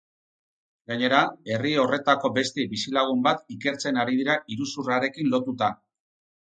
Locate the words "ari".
4.07-4.21